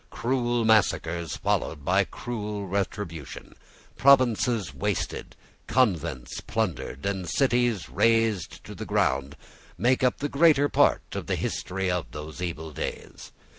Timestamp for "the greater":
10.17-10.69